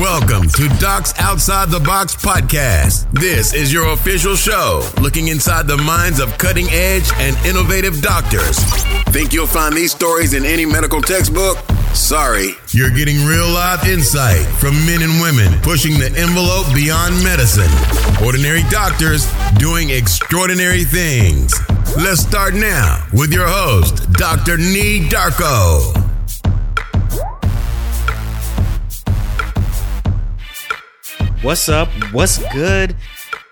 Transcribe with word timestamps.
Welcome 0.00 0.48
to 0.48 0.68
Docs 0.80 1.12
Outside 1.18 1.68
the 1.68 1.78
Box 1.78 2.16
podcast. 2.16 3.10
This 3.12 3.52
is 3.52 3.70
your 3.70 3.92
official 3.92 4.34
show 4.34 4.88
looking 5.02 5.28
inside 5.28 5.66
the 5.66 5.76
minds 5.76 6.18
of 6.18 6.36
cutting 6.38 6.66
edge 6.70 7.10
and 7.16 7.36
innovative 7.46 8.00
doctors. 8.00 8.58
Think 9.12 9.34
you'll 9.34 9.46
find 9.46 9.76
these 9.76 9.92
stories 9.92 10.32
in 10.32 10.46
any 10.46 10.64
medical 10.64 11.02
textbook? 11.02 11.58
Sorry. 11.92 12.52
You're 12.70 12.90
getting 12.90 13.26
real 13.26 13.48
life 13.50 13.86
insight 13.86 14.46
from 14.46 14.72
men 14.86 15.02
and 15.02 15.20
women 15.20 15.60
pushing 15.60 15.98
the 15.98 16.10
envelope 16.16 16.74
beyond 16.74 17.22
medicine. 17.22 17.70
Ordinary 18.24 18.62
doctors 18.70 19.30
doing 19.58 19.90
extraordinary 19.90 20.84
things. 20.84 21.52
Let's 21.98 22.22
start 22.22 22.54
now 22.54 23.06
with 23.12 23.30
your 23.32 23.46
host, 23.46 24.10
Dr. 24.12 24.56
Nii 24.56 25.10
Darko. 25.10 26.11
What's 31.42 31.68
up? 31.68 31.88
What's 32.12 32.38
good? 32.52 32.94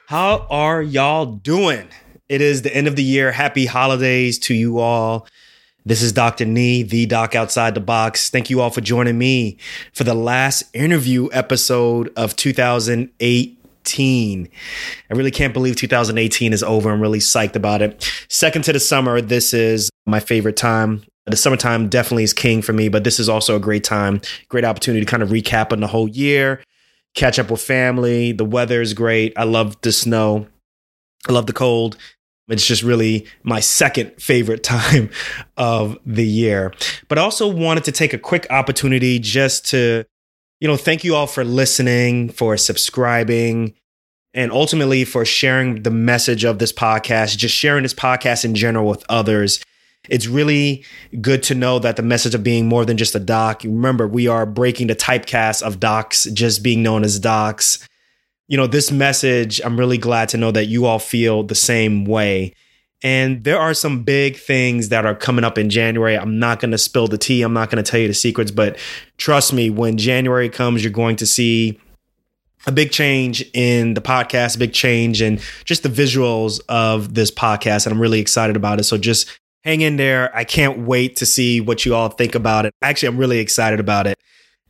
How 0.06 0.46
are 0.48 0.80
y'all 0.80 1.26
doing? 1.26 1.88
It 2.28 2.40
is 2.40 2.62
the 2.62 2.72
end 2.72 2.86
of 2.86 2.94
the 2.94 3.02
year. 3.02 3.32
Happy 3.32 3.66
holidays 3.66 4.38
to 4.40 4.54
you 4.54 4.78
all. 4.78 5.26
This 5.84 6.00
is 6.00 6.12
Dr. 6.12 6.44
Nii, 6.44 6.88
the 6.88 7.06
doc 7.06 7.34
outside 7.34 7.74
the 7.74 7.80
box. 7.80 8.30
Thank 8.30 8.48
you 8.48 8.60
all 8.60 8.70
for 8.70 8.80
joining 8.80 9.18
me 9.18 9.56
for 9.92 10.04
the 10.04 10.14
last 10.14 10.62
interview 10.72 11.28
episode 11.32 12.12
of 12.16 12.36
2018. 12.36 14.48
I 15.10 15.14
really 15.14 15.32
can't 15.32 15.52
believe 15.52 15.74
2018 15.74 16.52
is 16.52 16.62
over. 16.62 16.92
I'm 16.92 17.00
really 17.00 17.18
psyched 17.18 17.56
about 17.56 17.82
it. 17.82 18.08
Second 18.28 18.62
to 18.66 18.72
the 18.72 18.78
summer, 18.78 19.20
this 19.20 19.52
is 19.52 19.90
my 20.06 20.20
favorite 20.20 20.56
time. 20.56 21.02
The 21.26 21.36
summertime 21.36 21.88
definitely 21.88 22.22
is 22.22 22.32
king 22.32 22.62
for 22.62 22.72
me, 22.72 22.88
but 22.88 23.02
this 23.02 23.18
is 23.18 23.28
also 23.28 23.56
a 23.56 23.60
great 23.60 23.82
time, 23.82 24.20
great 24.48 24.64
opportunity 24.64 25.04
to 25.04 25.10
kind 25.10 25.24
of 25.24 25.30
recap 25.30 25.72
on 25.72 25.80
the 25.80 25.88
whole 25.88 26.08
year, 26.08 26.62
catch 27.14 27.38
up 27.38 27.50
with 27.50 27.60
family. 27.60 28.32
The 28.32 28.44
weather 28.44 28.80
is 28.80 28.94
great. 28.94 29.32
I 29.36 29.44
love 29.44 29.80
the 29.82 29.92
snow. 29.92 30.46
I 31.28 31.32
love 31.32 31.46
the 31.46 31.52
cold. 31.52 31.96
It's 32.48 32.66
just 32.66 32.82
really 32.82 33.26
my 33.42 33.60
second 33.60 34.20
favorite 34.20 34.62
time 34.64 35.10
of 35.56 35.98
the 36.04 36.26
year. 36.26 36.72
But 37.08 37.18
I 37.18 37.22
also 37.22 37.48
wanted 37.48 37.84
to 37.84 37.92
take 37.92 38.12
a 38.12 38.18
quick 38.18 38.46
opportunity 38.50 39.18
just 39.18 39.66
to, 39.70 40.04
you 40.60 40.68
know, 40.68 40.76
thank 40.76 41.04
you 41.04 41.14
all 41.14 41.26
for 41.26 41.44
listening, 41.44 42.30
for 42.30 42.56
subscribing, 42.56 43.74
and 44.34 44.52
ultimately 44.52 45.04
for 45.04 45.24
sharing 45.24 45.82
the 45.82 45.90
message 45.90 46.44
of 46.44 46.58
this 46.58 46.72
podcast, 46.72 47.36
just 47.36 47.54
sharing 47.54 47.82
this 47.82 47.94
podcast 47.94 48.44
in 48.44 48.54
general 48.54 48.86
with 48.86 49.04
others. 49.08 49.60
It's 50.10 50.26
really 50.26 50.84
good 51.20 51.42
to 51.44 51.54
know 51.54 51.78
that 51.78 51.96
the 51.96 52.02
message 52.02 52.34
of 52.34 52.42
being 52.42 52.66
more 52.66 52.84
than 52.84 52.96
just 52.96 53.14
a 53.14 53.20
doc. 53.20 53.62
Remember, 53.64 54.06
we 54.06 54.26
are 54.26 54.44
breaking 54.44 54.88
the 54.88 54.96
typecast 54.96 55.62
of 55.62 55.80
docs 55.80 56.24
just 56.24 56.62
being 56.62 56.82
known 56.82 57.04
as 57.04 57.18
docs. 57.18 57.88
You 58.48 58.56
know, 58.56 58.66
this 58.66 58.90
message, 58.90 59.60
I'm 59.64 59.78
really 59.78 59.98
glad 59.98 60.28
to 60.30 60.36
know 60.36 60.50
that 60.50 60.66
you 60.66 60.84
all 60.84 60.98
feel 60.98 61.44
the 61.44 61.54
same 61.54 62.04
way. 62.04 62.54
And 63.02 63.44
there 63.44 63.58
are 63.58 63.72
some 63.72 64.02
big 64.02 64.36
things 64.36 64.90
that 64.90 65.06
are 65.06 65.14
coming 65.14 65.44
up 65.44 65.56
in 65.56 65.70
January. 65.70 66.18
I'm 66.18 66.38
not 66.38 66.60
going 66.60 66.72
to 66.72 66.78
spill 66.78 67.06
the 67.06 67.16
tea. 67.16 67.42
I'm 67.42 67.54
not 67.54 67.70
going 67.70 67.82
to 67.82 67.88
tell 67.88 68.00
you 68.00 68.08
the 68.08 68.14
secrets, 68.14 68.50
but 68.50 68.76
trust 69.16 69.52
me, 69.52 69.70
when 69.70 69.96
January 69.96 70.50
comes, 70.50 70.82
you're 70.84 70.92
going 70.92 71.16
to 71.16 71.26
see 71.26 71.80
a 72.66 72.72
big 72.72 72.90
change 72.90 73.42
in 73.54 73.94
the 73.94 74.02
podcast, 74.02 74.56
a 74.56 74.58
big 74.58 74.74
change 74.74 75.22
in 75.22 75.40
just 75.64 75.82
the 75.82 75.88
visuals 75.88 76.60
of 76.68 77.14
this 77.14 77.30
podcast. 77.30 77.86
And 77.86 77.94
I'm 77.94 78.00
really 78.00 78.20
excited 78.20 78.54
about 78.54 78.80
it. 78.80 78.84
So 78.84 78.98
just 78.98 79.39
hang 79.64 79.80
in 79.80 79.96
there. 79.96 80.34
I 80.36 80.44
can't 80.44 80.80
wait 80.86 81.16
to 81.16 81.26
see 81.26 81.60
what 81.60 81.84
you 81.84 81.94
all 81.94 82.08
think 82.08 82.34
about 82.34 82.66
it. 82.66 82.74
Actually, 82.82 83.08
I'm 83.08 83.18
really 83.18 83.38
excited 83.38 83.80
about 83.80 84.06
it. 84.06 84.18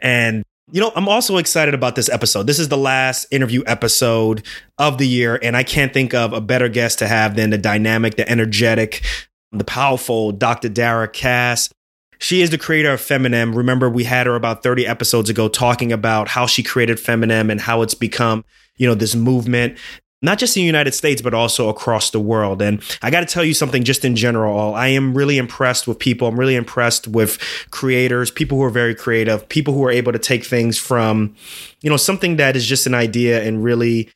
And 0.00 0.44
you 0.72 0.80
know, 0.80 0.92
I'm 0.94 1.08
also 1.08 1.36
excited 1.36 1.74
about 1.74 1.96
this 1.96 2.08
episode. 2.08 2.46
This 2.46 2.60
is 2.60 2.69
the 2.69 2.77
last 2.77 3.27
interview 3.33 3.62
episode 3.66 4.46
of 4.78 4.98
the 4.98 5.08
year, 5.08 5.38
and 5.42 5.56
I 5.56 5.64
can't 5.64 5.92
think 5.92 6.14
of 6.14 6.33
a 6.33 6.41
better 6.41 6.68
guest 6.68 7.00
to 7.00 7.08
have 7.08 7.34
than 7.34 7.50
the 7.50 7.58
dynamic, 7.58 8.14
the 8.14 8.28
energetic, 8.28 9.02
the 9.50 9.64
powerful 9.64 10.30
Dr. 10.30 10.68
Dara 10.68 11.08
Kass. 11.08 11.70
She 12.18 12.42
is 12.42 12.50
the 12.50 12.58
creator 12.58 12.92
of 12.92 13.00
Feminem. 13.00 13.56
Remember, 13.56 13.90
we 13.90 14.05
had 14.05 14.27
her 14.27 14.36
about 14.36 14.62
30 14.62 14.86
episodes 14.86 15.29
ago 15.29 15.48
talking 15.48 15.90
about 15.90 16.29
how 16.29 16.46
she 16.46 16.62
created 16.62 16.98
Feminem 16.98 17.50
and 17.50 17.61
how 17.61 17.83
it's 17.83 17.95
become, 17.95 18.45
you 18.77 18.86
know, 18.86 18.95
this 18.95 19.17
movement 19.17 19.77
not 20.23 20.39
just 20.39 20.57
in 20.57 20.63
the 20.63 20.67
United 20.67 20.92
States, 20.92 21.23
but 21.23 21.33
also 21.33 21.69
across 21.69 22.11
the 22.11 22.20
world. 22.20 22.61
And 22.61 22.83
I 23.03 23.11
got 23.11 23.20
to 23.20 23.27
tell 23.27 23.45
you 23.45 23.55
something 23.55 23.85
just 23.85 24.05
in 24.05 24.17
general. 24.17 24.57
All 24.57 24.75
I 24.75 24.89
am 24.89 25.14
really 25.14 25.39
impressed 25.39 25.89
with 25.89 25.98
people. 25.98 26.29
I'm 26.29 26.39
really 26.39 26.57
impressed 26.57 27.08
with 27.08 27.39
creators, 27.70 28.30
people 28.30 28.59
who 28.59 28.64
are 28.64 28.70
very 28.70 28.95
creative, 28.95 29.48
people 29.48 29.73
who 29.75 29.85
are 29.85 29.91
able 29.91 30.13
to 30.13 30.19
take 30.19 30.45
things 30.45 30.79
from, 30.79 31.35
you 31.80 31.89
know, 31.89 31.97
something 31.97 32.36
that 32.36 32.57
is 32.57 32.67
just 32.67 32.86
an 32.86 32.95
idea 32.95 33.42
and 33.42 33.64
really 33.64 34.11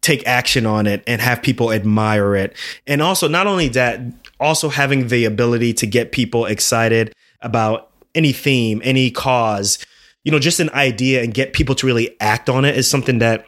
take 0.00 0.26
action 0.26 0.64
on 0.64 0.86
it 0.86 1.02
and 1.06 1.20
have 1.20 1.42
people 1.42 1.72
admire 1.72 2.34
it. 2.34 2.56
And 2.86 3.02
also, 3.02 3.28
not 3.28 3.46
only 3.46 3.68
that, 3.68 4.00
also 4.38 4.70
having 4.70 5.08
the 5.08 5.26
ability 5.26 5.74
to 5.74 5.86
get 5.86 6.12
people 6.12 6.46
excited 6.46 7.12
about 7.42 7.90
any 8.14 8.32
theme, 8.32 8.80
any 8.82 9.10
cause, 9.10 9.78
you 10.24 10.32
know, 10.32 10.38
just 10.38 10.58
an 10.58 10.70
idea 10.70 11.22
and 11.22 11.34
get 11.34 11.52
people 11.52 11.74
to 11.74 11.86
really 11.86 12.16
act 12.20 12.48
on 12.48 12.64
it 12.64 12.76
is 12.76 12.88
something 12.88 13.18
that 13.18 13.46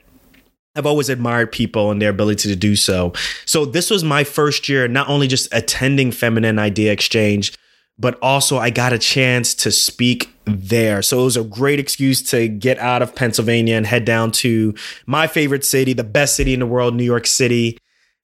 I've 0.74 0.86
always 0.86 1.08
admired 1.08 1.52
people 1.52 1.90
and 1.90 2.00
their 2.00 2.10
ability 2.10 2.48
to 2.48 2.56
do 2.56 2.76
so. 2.76 3.12
So 3.44 3.64
this 3.64 3.90
was 3.90 4.02
my 4.02 4.24
first 4.24 4.68
year, 4.68 4.88
not 4.88 5.08
only 5.08 5.28
just 5.28 5.52
attending 5.52 6.10
Feminem 6.10 6.58
Idea 6.58 6.92
Exchange, 6.92 7.52
but 7.98 8.18
also 8.22 8.58
I 8.58 8.70
got 8.70 8.92
a 8.92 8.98
chance 8.98 9.54
to 9.56 9.70
speak 9.70 10.32
there. 10.46 11.02
So 11.02 11.20
it 11.20 11.24
was 11.24 11.36
a 11.36 11.44
great 11.44 11.78
excuse 11.78 12.22
to 12.30 12.48
get 12.48 12.78
out 12.78 13.02
of 13.02 13.14
Pennsylvania 13.14 13.76
and 13.76 13.86
head 13.86 14.04
down 14.04 14.32
to 14.32 14.74
my 15.06 15.26
favorite 15.26 15.64
city, 15.64 15.92
the 15.92 16.04
best 16.04 16.36
city 16.36 16.54
in 16.54 16.60
the 16.60 16.66
world, 16.66 16.94
New 16.94 17.04
York 17.04 17.26
City. 17.26 17.78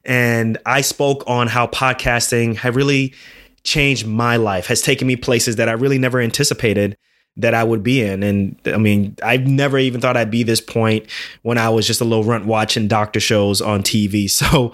And 0.05 0.57
I 0.65 0.81
spoke 0.81 1.23
on 1.27 1.49
how 1.49 1.67
podcasting 1.67 2.57
had 2.57 2.75
really 2.75 3.15
changed 3.63 4.07
my 4.07 4.37
life, 4.37 4.67
has 4.69 4.81
taken 4.81 5.07
me 5.07 5.17
places 5.17 5.57
that 5.57 5.69
I 5.69 5.73
really 5.73 5.99
never 5.99 6.19
anticipated 6.19 6.97
that 7.39 7.55
I 7.55 7.65
would 7.65 7.83
be 7.83 8.03
in. 8.03 8.23
And 8.23 8.57
I 8.67 8.77
mean, 8.77 9.17
I've 9.23 9.47
never 9.47 9.79
even 9.79 10.01
thought 10.01 10.17
I'd 10.17 10.31
be 10.31 10.43
this 10.43 10.61
point 10.61 11.07
when 11.43 11.57
I 11.57 11.69
was 11.71 11.87
just 11.87 12.01
a 12.01 12.05
little 12.05 12.25
runt 12.25 12.47
watching 12.47 12.89
doctor 12.89 13.21
shows 13.21 13.61
on 13.61 13.83
TV. 13.83 14.29
So, 14.39 14.73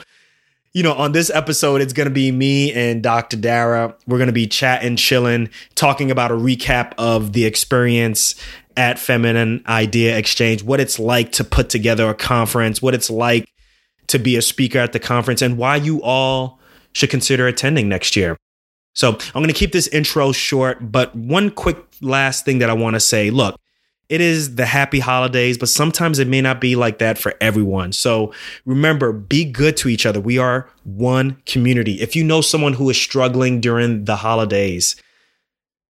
you 0.73 0.83
know, 0.83 0.93
on 0.93 1.13
this 1.13 1.31
episode, 1.31 1.81
it's 1.81 1.93
going 1.93 2.09
to 2.09 2.15
be 2.15 2.31
me 2.33 2.73
and 2.73 3.03
Dr. 3.03 3.37
Dara. 3.37 3.95
We're 4.07 4.19
going 4.19 4.27
to 4.27 4.33
be 4.33 4.47
chatting, 4.47 4.97
chilling, 4.97 5.49
talking 5.75 6.11
about 6.11 6.31
a 6.33 6.35
recap 6.35 6.93
of 6.99 7.33
the 7.33 7.47
experience 7.47 8.35
at 8.77 8.97
Feminem 8.97 9.65
Idea 9.67 10.19
Exchange, 10.19 10.63
what 10.63 10.81
it's 10.81 10.99
like 10.99 11.33
to 11.33 11.45
put 11.45 11.71
together 11.71 12.09
a 12.11 12.15
conference, 12.15 12.83
what 12.83 12.93
it's 12.93 13.09
like 13.09 13.49
to 14.09 14.19
be 14.19 14.37
a 14.37 14.43
speaker 14.43 14.79
at 14.79 14.93
the 14.93 15.01
conference, 15.01 15.41
and 15.41 15.57
why 15.57 15.77
you 15.77 16.03
all 16.03 16.59
should 16.93 17.11
consider 17.11 17.47
attending 17.47 17.89
next 17.89 18.17
year. 18.17 18.37
So 18.95 19.11
I'm 19.13 19.43
going 19.43 19.49
to 19.49 19.53
keep 19.53 19.73
this 19.73 19.89
intro 19.89 20.33
short, 20.33 20.91
but 20.93 21.15
one 21.15 21.51
quick 21.51 21.79
last 22.01 22.45
thing 22.45 22.59
that 22.61 22.71
I 22.71 22.73
want 22.73 22.95
to 22.95 23.01
say 23.01 23.31
look, 23.31 23.57
it 24.09 24.21
is 24.21 24.57
the 24.57 24.67
happy 24.67 25.01
holidays, 25.01 25.59
but 25.59 25.69
sometimes 25.69 26.19
it 26.19 26.29
may 26.29 26.41
not 26.41 26.61
be 26.61 26.77
like 26.77 26.99
that 26.99 27.19
for 27.19 27.35
everyone. 27.41 27.93
So 27.93 28.33
remember, 28.67 29.13
be 29.13 29.45
good 29.45 29.77
to 29.79 29.89
each 29.89 30.07
other. 30.07 30.21
We 30.21 30.39
are 30.39 30.69
one 30.85 31.43
community. 31.47 32.01
If 32.01 32.15
you 32.15 32.23
know 32.23 32.41
someone 32.41 32.75
who 32.75 32.89
is 32.91 33.01
struggling 33.01 33.61
during 33.61 34.05
the 34.05 34.17
holidays, 34.17 34.97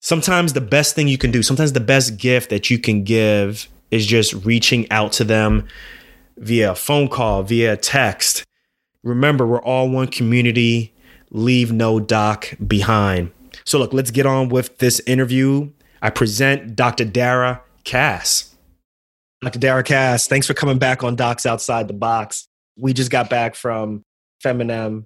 sometimes 0.00 0.52
the 0.52 0.60
best 0.60 0.94
thing 0.94 1.08
you 1.08 1.18
can 1.18 1.32
do, 1.32 1.42
sometimes 1.42 1.72
the 1.72 1.80
best 1.80 2.16
gift 2.16 2.48
that 2.50 2.70
you 2.70 2.78
can 2.78 3.02
give 3.02 3.68
is 3.90 4.06
just 4.06 4.32
reaching 4.44 4.90
out 4.90 5.12
to 5.12 5.24
them 5.24 5.66
via 6.38 6.74
phone 6.74 7.08
call, 7.08 7.42
via 7.42 7.76
text. 7.76 8.44
Remember, 9.02 9.46
we're 9.46 9.62
all 9.62 9.88
one 9.88 10.08
community 10.08 10.92
leave 11.30 11.72
no 11.72 12.00
doc 12.00 12.54
behind. 12.66 13.32
So, 13.64 13.78
look, 13.78 13.92
let's 13.92 14.10
get 14.10 14.26
on 14.26 14.48
with 14.48 14.78
this 14.78 15.00
interview. 15.06 15.70
I 16.02 16.10
present 16.10 16.76
Dr. 16.76 17.04
Dara 17.04 17.62
Kass. 17.84 18.54
Dr. 19.42 19.58
Dara 19.58 19.82
Kass, 19.82 20.26
thanks 20.26 20.46
for 20.46 20.54
coming 20.54 20.78
back 20.78 21.04
on 21.04 21.14
Docs 21.14 21.46
Outside 21.46 21.88
the 21.88 21.94
Box. 21.94 22.48
We 22.78 22.92
just 22.92 23.10
got 23.10 23.28
back 23.28 23.54
from 23.54 24.02
Feminem 24.44 25.04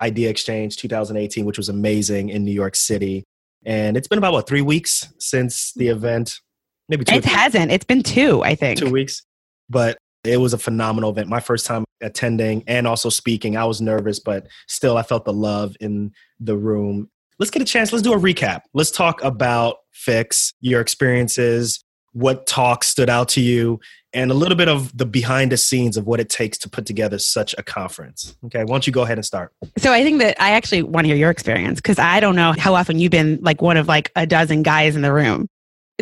Idea 0.00 0.30
Exchange 0.30 0.76
2018, 0.76 1.44
which 1.44 1.58
was 1.58 1.68
amazing 1.68 2.28
in 2.28 2.44
New 2.44 2.52
York 2.52 2.76
City. 2.76 3.24
And 3.64 3.96
it's 3.96 4.08
been 4.08 4.18
about 4.18 4.32
what, 4.32 4.46
three 4.46 4.62
weeks 4.62 5.12
since 5.18 5.72
the 5.74 5.88
event? 5.88 6.40
Maybe 6.88 7.04
two. 7.04 7.16
It 7.16 7.24
hasn't. 7.24 7.70
It's 7.70 7.84
been 7.84 8.02
two, 8.02 8.42
I 8.42 8.54
think. 8.54 8.78
Two 8.78 8.90
weeks. 8.90 9.22
But 9.70 9.98
it 10.24 10.38
was 10.38 10.52
a 10.52 10.58
phenomenal 10.58 11.10
event. 11.10 11.28
My 11.28 11.40
first 11.40 11.66
time 11.66 11.84
attending 12.02 12.64
and 12.66 12.86
also 12.86 13.08
speaking. 13.08 13.56
I 13.56 13.64
was 13.64 13.80
nervous, 13.80 14.18
but 14.18 14.46
still, 14.66 14.96
I 14.96 15.02
felt 15.02 15.24
the 15.24 15.32
love 15.32 15.76
in 15.80 16.12
the 16.40 16.56
room. 16.56 17.10
Let's 17.38 17.50
get 17.50 17.62
a 17.62 17.64
chance. 17.64 17.92
Let's 17.92 18.02
do 18.02 18.12
a 18.12 18.18
recap. 18.18 18.62
Let's 18.74 18.90
talk 18.90 19.22
about 19.22 19.78
Fix, 19.92 20.52
your 20.60 20.80
experiences, 20.80 21.82
what 22.12 22.46
talk 22.46 22.84
stood 22.84 23.08
out 23.08 23.28
to 23.30 23.40
you, 23.40 23.80
and 24.12 24.30
a 24.30 24.34
little 24.34 24.56
bit 24.56 24.68
of 24.68 24.96
the 24.96 25.06
behind 25.06 25.50
the 25.50 25.56
scenes 25.56 25.96
of 25.96 26.06
what 26.06 26.20
it 26.20 26.28
takes 26.28 26.58
to 26.58 26.68
put 26.68 26.84
together 26.86 27.18
such 27.18 27.54
a 27.56 27.62
conference. 27.62 28.36
Okay, 28.44 28.60
why 28.60 28.66
don't 28.66 28.86
you 28.86 28.92
go 28.92 29.02
ahead 29.02 29.16
and 29.16 29.24
start? 29.24 29.52
So 29.78 29.92
I 29.92 30.02
think 30.02 30.20
that 30.20 30.40
I 30.40 30.50
actually 30.50 30.82
want 30.82 31.04
to 31.04 31.08
hear 31.08 31.16
your 31.16 31.30
experience 31.30 31.80
because 31.80 31.98
I 31.98 32.20
don't 32.20 32.36
know 32.36 32.54
how 32.58 32.74
often 32.74 32.98
you've 32.98 33.10
been 33.10 33.38
like 33.42 33.62
one 33.62 33.76
of 33.76 33.88
like 33.88 34.12
a 34.14 34.26
dozen 34.26 34.62
guys 34.62 34.96
in 34.96 35.02
the 35.02 35.12
room. 35.12 35.48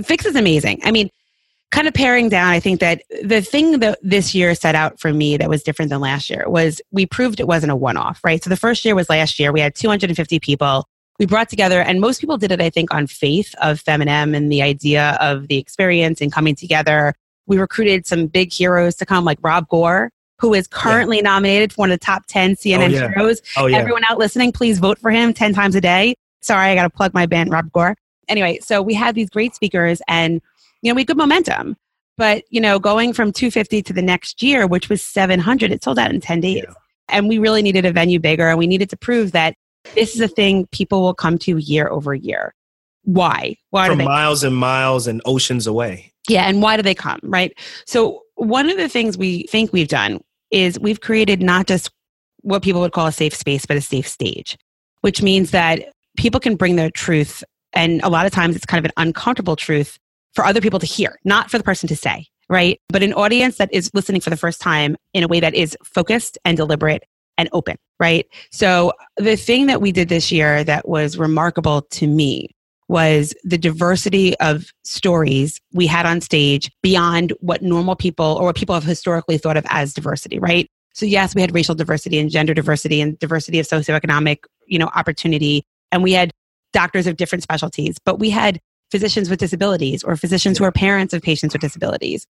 Fix 0.04 0.24
is 0.24 0.34
amazing. 0.34 0.80
I 0.82 0.90
mean, 0.90 1.10
kind 1.70 1.86
of 1.86 1.94
paring 1.94 2.28
down, 2.28 2.50
I 2.50 2.60
think 2.60 2.80
that 2.80 3.02
the 3.22 3.40
thing 3.40 3.78
that 3.78 3.98
this 4.02 4.34
year 4.34 4.54
set 4.54 4.74
out 4.74 4.98
for 4.98 5.12
me 5.12 5.36
that 5.36 5.48
was 5.48 5.62
different 5.62 5.90
than 5.90 6.00
last 6.00 6.28
year 6.28 6.44
was 6.48 6.80
we 6.90 7.06
proved 7.06 7.38
it 7.38 7.46
wasn't 7.46 7.72
a 7.72 7.76
one 7.76 7.96
off, 7.96 8.20
right? 8.24 8.42
So 8.42 8.50
the 8.50 8.56
first 8.56 8.84
year 8.84 8.94
was 8.94 9.08
last 9.08 9.38
year. 9.38 9.52
We 9.52 9.60
had 9.60 9.74
250 9.74 10.40
people. 10.40 10.84
We 11.18 11.26
brought 11.26 11.48
together, 11.48 11.80
and 11.80 12.00
most 12.00 12.20
people 12.20 12.38
did 12.38 12.50
it, 12.50 12.60
I 12.60 12.70
think, 12.70 12.92
on 12.94 13.06
faith 13.06 13.54
of 13.60 13.82
Feminem 13.82 14.34
and 14.34 14.50
the 14.50 14.62
idea 14.62 15.18
of 15.20 15.48
the 15.48 15.58
experience 15.58 16.20
and 16.20 16.32
coming 16.32 16.54
together. 16.54 17.14
We 17.46 17.58
recruited 17.58 18.06
some 18.06 18.26
big 18.26 18.52
heroes 18.52 18.96
to 18.96 19.06
come, 19.06 19.24
like 19.24 19.38
Rob 19.42 19.68
Gore, 19.68 20.10
who 20.38 20.54
is 20.54 20.66
currently 20.66 21.18
yeah. 21.18 21.24
nominated 21.24 21.72
for 21.72 21.82
one 21.82 21.90
of 21.90 22.00
the 22.00 22.04
top 22.04 22.24
10 22.26 22.56
CNN 22.56 22.78
oh, 22.78 22.86
yeah. 22.86 23.08
heroes. 23.08 23.42
Oh, 23.56 23.66
yeah. 23.66 23.76
Everyone 23.76 24.02
out 24.08 24.18
listening, 24.18 24.50
please 24.50 24.78
vote 24.78 24.98
for 24.98 25.10
him 25.10 25.34
10 25.34 25.52
times 25.52 25.74
a 25.74 25.80
day. 25.80 26.14
Sorry, 26.40 26.70
I 26.70 26.74
got 26.74 26.84
to 26.84 26.90
plug 26.90 27.12
my 27.12 27.26
band, 27.26 27.52
Rob 27.52 27.70
Gore. 27.70 27.96
Anyway, 28.26 28.58
so 28.62 28.80
we 28.80 28.94
had 28.94 29.14
these 29.14 29.28
great 29.28 29.54
speakers 29.54 30.00
and, 30.08 30.40
you 30.82 30.90
know, 30.90 30.94
we 30.94 31.02
had 31.02 31.08
good 31.08 31.16
momentum. 31.16 31.76
But, 32.16 32.44
you 32.50 32.60
know, 32.60 32.78
going 32.78 33.14
from 33.14 33.32
250 33.32 33.82
to 33.82 33.92
the 33.92 34.02
next 34.02 34.42
year, 34.42 34.66
which 34.66 34.90
was 34.90 35.02
700, 35.02 35.72
it 35.72 35.82
sold 35.82 35.98
out 35.98 36.10
in 36.10 36.20
10 36.20 36.40
days. 36.40 36.64
And 37.08 37.28
we 37.28 37.38
really 37.38 37.62
needed 37.62 37.86
a 37.86 37.92
venue 37.92 38.20
bigger 38.20 38.48
and 38.48 38.58
we 38.58 38.66
needed 38.66 38.90
to 38.90 38.96
prove 38.96 39.32
that 39.32 39.54
this 39.94 40.14
is 40.14 40.20
a 40.20 40.28
thing 40.28 40.66
people 40.66 41.00
will 41.00 41.14
come 41.14 41.38
to 41.38 41.56
year 41.56 41.88
over 41.88 42.14
year. 42.14 42.54
Why? 43.04 43.56
Why 43.70 43.88
From 43.88 44.04
miles 44.04 44.44
and 44.44 44.54
miles 44.54 45.06
and 45.06 45.22
oceans 45.24 45.66
away. 45.66 46.12
Yeah, 46.28 46.42
and 46.42 46.62
why 46.62 46.76
do 46.76 46.82
they 46.82 46.94
come, 46.94 47.20
right? 47.22 47.58
So, 47.86 48.22
one 48.34 48.68
of 48.68 48.76
the 48.76 48.88
things 48.88 49.16
we 49.16 49.44
think 49.44 49.72
we've 49.72 49.88
done 49.88 50.20
is 50.50 50.78
we've 50.78 51.00
created 51.00 51.42
not 51.42 51.66
just 51.66 51.90
what 52.42 52.62
people 52.62 52.80
would 52.82 52.92
call 52.92 53.06
a 53.06 53.12
safe 53.12 53.34
space, 53.34 53.66
but 53.66 53.76
a 53.76 53.80
safe 53.80 54.06
stage, 54.06 54.58
which 55.00 55.22
means 55.22 55.50
that 55.50 55.92
people 56.16 56.40
can 56.40 56.56
bring 56.56 56.76
their 56.76 56.90
truth. 56.90 57.42
And 57.72 58.00
a 58.02 58.08
lot 58.08 58.26
of 58.26 58.32
times 58.32 58.56
it's 58.56 58.66
kind 58.66 58.84
of 58.84 58.90
an 58.90 59.08
uncomfortable 59.08 59.56
truth 59.56 59.98
for 60.34 60.44
other 60.44 60.60
people 60.60 60.78
to 60.78 60.86
hear, 60.86 61.18
not 61.24 61.50
for 61.50 61.58
the 61.58 61.64
person 61.64 61.88
to 61.88 61.96
say, 61.96 62.26
right? 62.48 62.80
But 62.88 63.02
an 63.02 63.12
audience 63.14 63.56
that 63.58 63.72
is 63.72 63.90
listening 63.94 64.20
for 64.20 64.30
the 64.30 64.36
first 64.36 64.60
time 64.60 64.96
in 65.14 65.22
a 65.22 65.28
way 65.28 65.40
that 65.40 65.54
is 65.54 65.76
focused 65.84 66.38
and 66.44 66.56
deliberate 66.56 67.04
and 67.38 67.48
open, 67.52 67.76
right? 67.98 68.26
So 68.52 68.92
the 69.16 69.36
thing 69.36 69.66
that 69.66 69.80
we 69.80 69.92
did 69.92 70.08
this 70.08 70.30
year 70.30 70.62
that 70.64 70.88
was 70.88 71.16
remarkable 71.16 71.82
to 71.82 72.06
me 72.06 72.48
was 72.88 73.32
the 73.44 73.56
diversity 73.56 74.36
of 74.40 74.66
stories 74.82 75.60
we 75.72 75.86
had 75.86 76.06
on 76.06 76.20
stage 76.20 76.70
beyond 76.82 77.32
what 77.40 77.62
normal 77.62 77.94
people 77.94 78.36
or 78.38 78.46
what 78.46 78.56
people 78.56 78.74
have 78.74 78.82
historically 78.82 79.38
thought 79.38 79.56
of 79.56 79.64
as 79.70 79.94
diversity, 79.94 80.40
right? 80.40 80.68
So 80.92 81.06
yes, 81.06 81.34
we 81.34 81.40
had 81.40 81.54
racial 81.54 81.76
diversity 81.76 82.18
and 82.18 82.28
gender 82.30 82.52
diversity 82.52 83.00
and 83.00 83.16
diversity 83.20 83.60
of 83.60 83.66
socioeconomic, 83.66 84.38
you 84.66 84.78
know, 84.78 84.90
opportunity. 84.94 85.62
And 85.92 86.02
we 86.02 86.12
had 86.12 86.32
doctors 86.72 87.06
of 87.06 87.16
different 87.16 87.44
specialties, 87.44 87.96
but 88.04 88.18
we 88.18 88.28
had 88.28 88.60
physicians 88.90 89.30
with 89.30 89.38
disabilities 89.38 90.02
or 90.02 90.16
physicians 90.16 90.58
who 90.58 90.64
are 90.64 90.72
parents 90.72 91.14
of 91.14 91.22
patients 91.22 91.54
with 91.54 91.62
disabilities. 91.62 92.26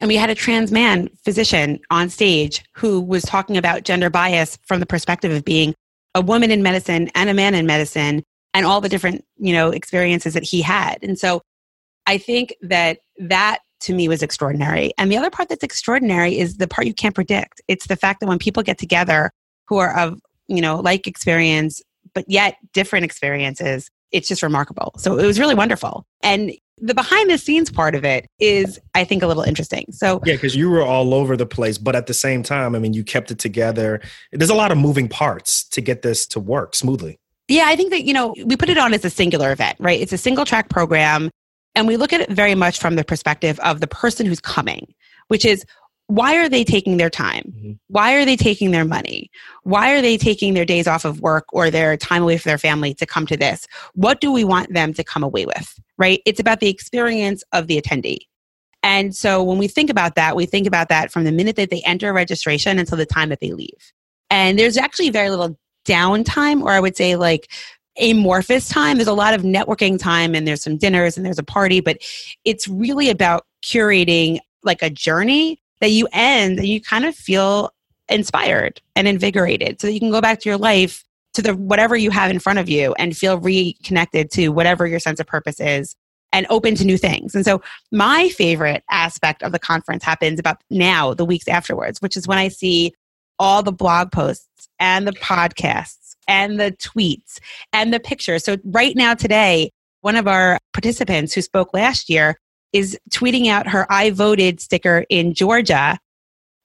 And 0.00 0.08
we 0.08 0.16
had 0.16 0.30
a 0.30 0.34
trans 0.34 0.72
man 0.72 1.10
physician 1.24 1.80
on 1.90 2.08
stage 2.08 2.64
who 2.74 3.00
was 3.00 3.22
talking 3.22 3.56
about 3.56 3.84
gender 3.84 4.08
bias 4.08 4.58
from 4.66 4.80
the 4.80 4.86
perspective 4.86 5.32
of 5.32 5.44
being 5.44 5.74
a 6.14 6.20
woman 6.20 6.50
in 6.50 6.62
medicine 6.62 7.10
and 7.14 7.28
a 7.28 7.34
man 7.34 7.54
in 7.54 7.66
medicine 7.66 8.22
and 8.54 8.66
all 8.66 8.80
the 8.80 8.88
different, 8.88 9.24
you 9.36 9.52
know, 9.52 9.70
experiences 9.70 10.34
that 10.34 10.42
he 10.42 10.62
had. 10.62 10.98
And 11.02 11.18
so 11.18 11.42
I 12.06 12.18
think 12.18 12.54
that 12.62 12.98
that 13.18 13.58
to 13.80 13.94
me 13.94 14.08
was 14.08 14.22
extraordinary. 14.22 14.92
And 14.98 15.10
the 15.10 15.16
other 15.16 15.30
part 15.30 15.48
that's 15.48 15.62
extraordinary 15.62 16.38
is 16.38 16.56
the 16.56 16.68
part 16.68 16.86
you 16.86 16.94
can't 16.94 17.14
predict. 17.14 17.60
It's 17.68 17.86
the 17.86 17.96
fact 17.96 18.20
that 18.20 18.26
when 18.26 18.38
people 18.38 18.62
get 18.62 18.78
together 18.78 19.30
who 19.68 19.78
are 19.78 19.96
of, 19.96 20.20
you 20.48 20.60
know, 20.60 20.76
like 20.76 21.06
experience, 21.06 21.80
but 22.14 22.24
yet 22.26 22.56
different 22.72 23.04
experiences, 23.04 23.90
it's 24.12 24.28
just 24.28 24.42
remarkable. 24.42 24.92
So 24.96 25.18
it 25.18 25.26
was 25.26 25.38
really 25.38 25.54
wonderful. 25.54 26.04
And 26.22 26.52
the 26.78 26.94
behind 26.94 27.30
the 27.30 27.38
scenes 27.38 27.70
part 27.70 27.94
of 27.94 28.04
it 28.04 28.26
is, 28.38 28.80
I 28.94 29.04
think, 29.04 29.22
a 29.22 29.26
little 29.26 29.42
interesting. 29.42 29.86
So, 29.90 30.20
yeah, 30.24 30.34
because 30.34 30.56
you 30.56 30.70
were 30.70 30.82
all 30.82 31.14
over 31.14 31.36
the 31.36 31.46
place, 31.46 31.78
but 31.78 31.94
at 31.94 32.06
the 32.06 32.14
same 32.14 32.42
time, 32.42 32.74
I 32.74 32.78
mean, 32.78 32.94
you 32.94 33.04
kept 33.04 33.30
it 33.30 33.38
together. 33.38 34.00
There's 34.32 34.50
a 34.50 34.54
lot 34.54 34.72
of 34.72 34.78
moving 34.78 35.08
parts 35.08 35.64
to 35.68 35.80
get 35.80 36.02
this 36.02 36.26
to 36.28 36.40
work 36.40 36.74
smoothly. 36.74 37.18
Yeah, 37.48 37.64
I 37.66 37.76
think 37.76 37.90
that, 37.90 38.04
you 38.04 38.14
know, 38.14 38.34
we 38.44 38.56
put 38.56 38.68
it 38.68 38.78
on 38.78 38.94
as 38.94 39.04
a 39.04 39.10
singular 39.10 39.52
event, 39.52 39.76
right? 39.80 40.00
It's 40.00 40.12
a 40.12 40.18
single 40.18 40.44
track 40.44 40.68
program. 40.68 41.30
And 41.74 41.86
we 41.86 41.96
look 41.96 42.12
at 42.12 42.20
it 42.20 42.30
very 42.30 42.54
much 42.54 42.78
from 42.78 42.96
the 42.96 43.04
perspective 43.04 43.60
of 43.60 43.80
the 43.80 43.86
person 43.86 44.26
who's 44.26 44.40
coming, 44.40 44.92
which 45.28 45.44
is 45.44 45.64
why 46.10 46.36
are 46.38 46.48
they 46.48 46.64
taking 46.64 46.96
their 46.96 47.08
time? 47.08 47.54
Mm-hmm. 47.56 47.72
Why 47.86 48.14
are 48.14 48.24
they 48.24 48.34
taking 48.34 48.72
their 48.72 48.84
money? 48.84 49.30
Why 49.62 49.92
are 49.92 50.02
they 50.02 50.16
taking 50.16 50.54
their 50.54 50.64
days 50.64 50.88
off 50.88 51.04
of 51.04 51.20
work 51.20 51.44
or 51.52 51.70
their 51.70 51.96
time 51.96 52.24
away 52.24 52.36
from 52.36 52.50
their 52.50 52.58
family 52.58 52.94
to 52.94 53.06
come 53.06 53.26
to 53.28 53.36
this? 53.36 53.68
What 53.94 54.20
do 54.20 54.32
we 54.32 54.42
want 54.42 54.74
them 54.74 54.92
to 54.94 55.04
come 55.04 55.22
away 55.22 55.46
with, 55.46 55.78
right? 55.98 56.20
It's 56.26 56.40
about 56.40 56.58
the 56.58 56.68
experience 56.68 57.44
of 57.52 57.68
the 57.68 57.80
attendee. 57.80 58.26
And 58.82 59.14
so 59.14 59.44
when 59.44 59.56
we 59.56 59.68
think 59.68 59.88
about 59.88 60.16
that, 60.16 60.34
we 60.34 60.46
think 60.46 60.66
about 60.66 60.88
that 60.88 61.12
from 61.12 61.22
the 61.24 61.32
minute 61.32 61.54
that 61.56 61.70
they 61.70 61.82
enter 61.82 62.12
registration 62.12 62.80
until 62.80 62.98
the 62.98 63.06
time 63.06 63.28
that 63.28 63.38
they 63.38 63.52
leave. 63.52 63.92
And 64.30 64.58
there's 64.58 64.76
actually 64.76 65.10
very 65.10 65.30
little 65.30 65.56
downtime, 65.86 66.62
or 66.62 66.70
I 66.70 66.80
would 66.80 66.96
say 66.96 67.14
like 67.14 67.52
amorphous 68.00 68.68
time. 68.68 68.96
There's 68.96 69.06
a 69.06 69.12
lot 69.12 69.34
of 69.34 69.42
networking 69.42 69.96
time 69.96 70.34
and 70.34 70.48
there's 70.48 70.62
some 70.62 70.76
dinners 70.76 71.16
and 71.16 71.24
there's 71.24 71.38
a 71.38 71.44
party, 71.44 71.78
but 71.80 71.98
it's 72.44 72.66
really 72.66 73.10
about 73.10 73.46
curating 73.62 74.40
like 74.64 74.82
a 74.82 74.90
journey 74.90 75.59
that 75.80 75.90
you 75.90 76.08
end 76.12 76.58
and 76.58 76.68
you 76.68 76.80
kind 76.80 77.04
of 77.04 77.14
feel 77.14 77.72
inspired 78.08 78.80
and 78.96 79.06
invigorated 79.08 79.80
so 79.80 79.86
that 79.86 79.92
you 79.92 80.00
can 80.00 80.10
go 80.10 80.20
back 80.20 80.40
to 80.40 80.48
your 80.48 80.58
life 80.58 81.04
to 81.34 81.42
the 81.42 81.54
whatever 81.54 81.96
you 81.96 82.10
have 82.10 82.30
in 82.30 82.38
front 82.38 82.58
of 82.58 82.68
you 82.68 82.92
and 82.94 83.16
feel 83.16 83.38
reconnected 83.38 84.30
to 84.32 84.48
whatever 84.48 84.86
your 84.86 84.98
sense 84.98 85.20
of 85.20 85.26
purpose 85.26 85.60
is 85.60 85.94
and 86.32 86.46
open 86.50 86.74
to 86.76 86.84
new 86.84 86.98
things. 86.98 87.34
And 87.34 87.44
so 87.44 87.62
my 87.92 88.28
favorite 88.30 88.84
aspect 88.90 89.42
of 89.42 89.52
the 89.52 89.58
conference 89.58 90.04
happens 90.04 90.38
about 90.38 90.62
now, 90.70 91.14
the 91.14 91.24
weeks 91.24 91.48
afterwards, 91.48 92.00
which 92.00 92.16
is 92.16 92.26
when 92.26 92.38
I 92.38 92.48
see 92.48 92.92
all 93.38 93.62
the 93.62 93.72
blog 93.72 94.12
posts 94.12 94.68
and 94.78 95.06
the 95.06 95.12
podcasts 95.12 96.14
and 96.28 96.60
the 96.60 96.72
tweets 96.72 97.38
and 97.72 97.92
the 97.92 98.00
pictures. 98.00 98.44
So, 98.44 98.58
right 98.64 98.94
now, 98.94 99.14
today, 99.14 99.70
one 100.02 100.16
of 100.16 100.28
our 100.28 100.58
participants 100.72 101.32
who 101.32 101.42
spoke 101.42 101.74
last 101.74 102.08
year 102.08 102.38
is 102.72 102.98
tweeting 103.10 103.48
out 103.48 103.68
her 103.68 103.86
I 103.90 104.10
voted 104.10 104.60
sticker 104.60 105.04
in 105.08 105.34
Georgia 105.34 105.98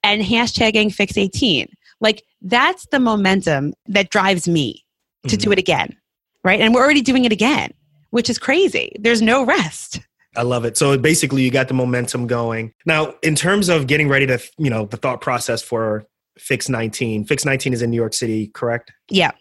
and 0.04 0.22
hashtagging 0.22 0.96
Fix18. 0.96 1.68
Like, 2.02 2.24
that's 2.42 2.86
the 2.88 3.00
momentum 3.00 3.74
that 3.88 4.10
drives 4.10 4.48
me 4.48 4.86
to 5.24 5.30
mm-hmm. 5.30 5.44
do 5.44 5.52
it 5.52 5.60
again. 5.60 5.96
Right. 6.44 6.62
And 6.62 6.74
we're 6.74 6.84
already 6.84 7.02
doing 7.02 7.26
it 7.26 7.32
again, 7.32 7.72
which 8.12 8.30
is 8.30 8.38
crazy. 8.38 8.92
There's 9.00 9.22
no 9.22 9.44
rest. 9.44 10.00
I 10.38 10.44
love 10.44 10.66
it. 10.66 10.78
So 10.78 10.98
basically, 10.98 11.42
you 11.42 11.50
got 11.50 11.70
the 11.70 11.74
momentum 11.74 12.28
going. 12.28 12.74
Now, 12.86 13.16
in 13.24 13.36
terms 13.36 13.70
of 13.70 13.88
getting 13.88 14.10
ready 14.10 14.28
to, 14.28 14.40
you 14.58 14.70
know, 14.70 14.86
the 14.86 14.98
thought 14.98 15.22
process 15.22 15.64
for 15.64 16.06
Fix 16.38 16.70
19. 16.70 17.26
Fix 17.26 17.46
19 17.46 17.74
is 17.74 17.82
in 17.82 17.90
New 17.90 17.96
York 17.96 18.14
City, 18.14 18.48
correct? 18.48 18.92
Yeah. 19.10 19.32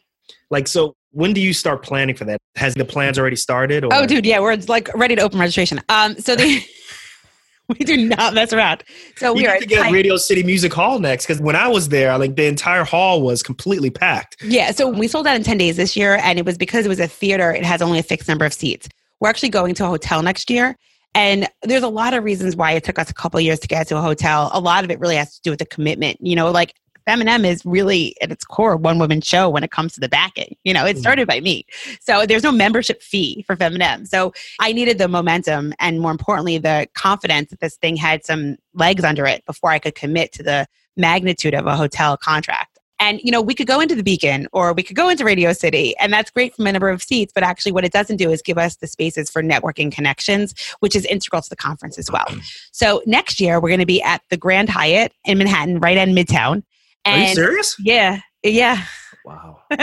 Like, 0.51 0.69
so 0.69 0.95
when 1.15 1.33
do 1.33 1.41
you 1.41 1.53
start 1.53 1.83
planning 1.83 2.15
for 2.15 2.25
that? 2.25 2.41
Has 2.57 2.75
the 2.75 2.85
plans 2.85 3.19
already 3.19 3.37
started? 3.37 3.85
Or? 3.85 3.91
Oh, 3.93 4.05
dude, 4.05 4.27
yeah, 4.27 4.41
we're 4.41 4.57
like 4.69 4.93
ready 4.95 5.15
to 5.15 5.23
open 5.23 5.39
registration. 5.39 5.81
Um, 5.89 6.17
so 6.19 6.37
the. 6.37 6.63
we 7.69 7.77
do 7.77 7.97
not 7.97 8.35
mess 8.35 8.53
around. 8.53 8.85
So 9.17 9.33
we, 9.33 9.47
are 9.47 9.59
to 9.59 9.65
get 9.65 9.91
Radio 9.91 10.17
City 10.17 10.43
Music 10.43 10.73
Hall 10.73 10.99
next 10.99 11.25
because 11.25 11.41
when 11.41 11.57
I 11.57 11.69
was 11.69 11.89
there, 11.89 12.17
like 12.19 12.37
the 12.37 12.45
entire 12.45 12.85
hall 12.85 13.23
was 13.23 13.43
completely 13.43 13.91
packed. 13.91 14.37
Yeah, 14.43 14.71
so 14.73 14.89
we 14.89 15.09
sold 15.09 15.27
out 15.27 15.37
in 15.37 15.43
ten 15.43 15.57
days 15.57 15.77
this 15.77 15.97
year, 15.97 16.19
and 16.23 16.39
it 16.39 16.45
was 16.45 16.59
because 16.59 16.85
it 16.85 16.89
was 16.89 17.01
a 17.01 17.09
theater. 17.09 17.53
It 17.53 17.65
has 17.65 17.81
only 17.81 17.99
a 17.99 18.03
fixed 18.03 18.29
number 18.29 18.45
of 18.45 18.53
seats. 18.53 18.89
We're 19.21 19.31
actually 19.31 19.49
going 19.49 19.75
to 19.77 19.85
a 19.85 19.89
hotel 19.89 20.23
next 20.23 20.51
year, 20.51 20.77
and 21.15 21.49
there's 21.63 21.83
a 21.83 21.89
lot 21.89 22.13
of 22.13 22.23
reasons 22.23 22.55
why 22.55 22.73
it 22.73 22.85
took 22.85 22.99
us 22.99 23.09
a 23.09 23.15
couple 23.15 23.41
years 23.41 23.61
to 23.61 23.69
get 23.69 23.87
to 23.89 23.97
a 23.97 24.03
hotel. 24.03 24.51
A 24.53 24.61
lot 24.61 24.85
of 24.85 24.91
it 24.91 25.01
really 25.01 25.17
has 25.17 25.35
to 25.37 25.41
do 25.43 25.51
with 25.51 25.61
the 25.61 25.67
commitment. 25.67 26.19
You 26.21 26.37
know, 26.37 26.51
like 26.51 26.75
Feminem 27.09 27.47
is 27.47 27.65
really 27.65 28.17
at 28.21 28.31
its 28.31 28.45
core 28.45 28.77
one 28.77 28.99
woman 28.99 29.21
show 29.21 29.49
when 29.49 29.65
it 29.65 29.71
comes 29.71 29.93
to 29.95 30.01
the 30.01 30.09
backing. 30.09 30.57
You 30.65 30.73
know, 30.73 30.85
it 30.85 30.93
mm-hmm. 30.93 31.01
started 31.01 31.29
by 31.29 31.41
me. 31.41 31.67
So 32.01 32.27
there's 32.27 32.43
no 32.43 32.53
membership 32.53 33.03
fee 33.03 33.45
for 33.47 33.57
Feminem. 33.57 34.07
So 34.07 34.33
I 34.61 34.73
needed 34.73 34.99
the 34.99 35.09
momentum 35.09 35.75
and 35.79 36.01
more 36.01 36.11
importantly, 36.11 36.59
the 36.59 36.89
confidence 36.95 37.51
that 37.51 37.61
this 37.61 37.77
thing 37.77 37.97
had 37.97 38.25
some 38.25 38.57
legs 38.75 39.05
under 39.05 39.27
it 39.27 39.45
before 39.47 39.71
I 39.71 39.79
could 39.79 39.95
commit 39.95 40.33
to 40.33 40.43
the 40.43 40.67
magnitude 40.97 41.55
of 41.55 41.67
a 41.67 41.77
hotel 41.77 42.17
contract. 42.17 42.75
And, 43.01 43.21
you 43.23 43.31
know, 43.31 43.43
we 43.43 43.55
could 43.55 43.67
go 43.67 43.81
into 43.81 43.95
the 43.95 44.03
Beacon 44.03 44.47
or 44.53 44.73
we 44.73 44.83
could 44.83 44.97
go 44.97 45.09
into 45.09 45.25
Radio 45.25 45.53
City, 45.53 45.97
and 45.99 46.13
that's 46.13 46.31
great 46.31 46.55
from 46.55 46.67
a 46.67 46.73
number 46.73 46.89
of 46.89 47.03
seats. 47.03 47.33
But 47.35 47.43
actually, 47.43 47.73
what 47.73 47.85
it 47.85 47.93
doesn't 47.93 48.17
do 48.17 48.31
is 48.31 48.41
give 48.41 48.57
us 48.57 48.77
the 48.77 48.87
spaces 48.87 49.29
for 49.29 49.43
networking 49.43 49.93
connections, 49.93 50.55
which 50.81 50.95
is 50.95 51.05
integral 51.07 51.43
to 51.43 51.51
the 51.51 51.57
conference 51.57 51.99
as 51.99 52.11
well. 52.11 52.27
So 52.73 53.03
next 53.07 53.41
year, 53.41 53.61
we're 53.61 53.69
going 53.69 53.81
to 53.81 53.87
be 53.87 54.03
at 54.03 54.23
the 54.31 54.37
Grand 54.37 54.69
Hyatt 54.69 55.13
in 55.25 55.39
Manhattan, 55.39 55.79
right 55.79 55.97
in 55.97 56.13
Midtown. 56.13 56.65
And 57.05 57.23
Are 57.23 57.29
you 57.29 57.35
serious? 57.35 57.77
Yeah. 57.79 58.21
Yeah. 58.43 58.85
Wow. 59.25 59.63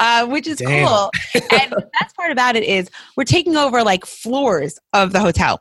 uh, 0.00 0.26
which 0.26 0.46
is 0.46 0.58
Damn. 0.58 0.86
cool. 0.86 1.10
and 1.52 1.72
the 1.72 1.88
best 2.00 2.16
part 2.16 2.30
about 2.30 2.56
it 2.56 2.64
is 2.64 2.90
we're 3.16 3.24
taking 3.24 3.56
over 3.56 3.82
like 3.82 4.06
floors 4.06 4.78
of 4.92 5.12
the 5.12 5.20
hotel. 5.20 5.60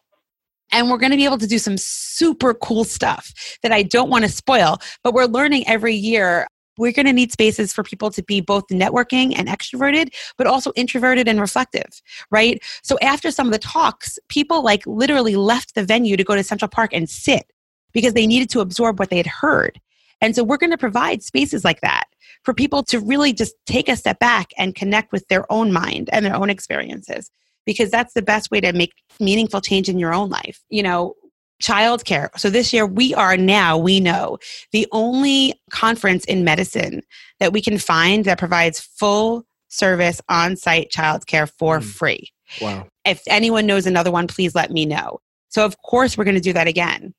And 0.71 0.89
we're 0.89 0.97
going 0.97 1.11
to 1.11 1.17
be 1.17 1.25
able 1.25 1.37
to 1.37 1.45
do 1.45 1.59
some 1.59 1.77
super 1.77 2.53
cool 2.55 2.83
stuff 2.83 3.31
that 3.61 3.71
I 3.71 3.83
don't 3.83 4.09
want 4.09 4.23
to 4.23 4.29
spoil, 4.29 4.79
but 5.03 5.13
we're 5.13 5.25
learning 5.25 5.67
every 5.67 5.93
year 5.93 6.47
we're 6.77 6.91
going 6.91 7.05
to 7.05 7.13
need 7.13 7.31
spaces 7.31 7.73
for 7.73 7.83
people 7.83 8.09
to 8.11 8.23
be 8.23 8.41
both 8.41 8.67
networking 8.67 9.33
and 9.37 9.47
extroverted, 9.47 10.09
but 10.37 10.47
also 10.47 10.71
introverted 10.75 11.27
and 11.27 11.39
reflective, 11.39 12.01
right? 12.31 12.61
So 12.81 12.97
after 13.01 13.31
some 13.31 13.47
of 13.47 13.53
the 13.53 13.59
talks, 13.59 14.17
people 14.29 14.63
like 14.63 14.85
literally 14.87 15.35
left 15.35 15.75
the 15.75 15.83
venue 15.83 16.17
to 16.17 16.23
go 16.23 16.35
to 16.35 16.43
Central 16.43 16.69
Park 16.69 16.91
and 16.93 17.09
sit 17.09 17.51
because 17.91 18.13
they 18.13 18.25
needed 18.25 18.49
to 18.51 18.59
absorb 18.59 18.99
what 18.99 19.09
they 19.09 19.17
had 19.17 19.27
heard. 19.27 19.79
And 20.21 20.35
so 20.35 20.43
we're 20.43 20.57
going 20.57 20.71
to 20.71 20.77
provide 20.77 21.23
spaces 21.23 21.63
like 21.63 21.81
that 21.81 22.05
for 22.43 22.53
people 22.53 22.83
to 22.83 22.99
really 22.99 23.33
just 23.33 23.55
take 23.65 23.89
a 23.89 23.95
step 23.95 24.19
back 24.19 24.51
and 24.57 24.75
connect 24.75 25.11
with 25.11 25.27
their 25.27 25.51
own 25.51 25.71
mind 25.71 26.09
and 26.11 26.25
their 26.25 26.35
own 26.35 26.49
experiences 26.49 27.29
because 27.65 27.89
that's 27.89 28.13
the 28.13 28.21
best 28.21 28.51
way 28.51 28.61
to 28.61 28.73
make 28.73 28.91
meaningful 29.19 29.61
change 29.61 29.89
in 29.89 29.99
your 29.99 30.13
own 30.13 30.29
life. 30.29 30.61
You 30.69 30.83
know, 30.83 31.15
childcare. 31.61 32.29
So 32.37 32.49
this 32.49 32.73
year 32.73 32.85
we 32.85 33.13
are 33.13 33.37
now, 33.37 33.77
we 33.77 33.99
know, 33.99 34.37
the 34.71 34.87
only 34.91 35.59
conference 35.71 36.25
in 36.25 36.43
medicine 36.43 37.01
that 37.39 37.53
we 37.53 37.61
can 37.61 37.77
find 37.77 38.25
that 38.25 38.37
provides 38.37 38.79
full 38.79 39.45
service 39.69 40.21
on 40.29 40.55
site 40.55 40.91
childcare 40.91 41.49
for 41.57 41.79
mm. 41.79 41.83
free. 41.83 42.29
Wow. 42.61 42.87
If 43.05 43.21
anyone 43.27 43.65
knows 43.65 43.87
another 43.87 44.11
one, 44.11 44.27
please 44.27 44.53
let 44.53 44.71
me 44.71 44.85
know. 44.85 45.19
So, 45.49 45.65
of 45.65 45.77
course, 45.81 46.17
we're 46.17 46.25
going 46.25 46.35
to 46.35 46.41
do 46.41 46.53
that 46.53 46.67
again. 46.67 47.13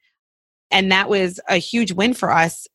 And 0.71 0.91
that 0.93 1.09
was 1.09 1.41
a 1.49 1.57
huge 1.57 1.93
win 1.93 2.15
for 2.15 2.31
us 2.31 2.67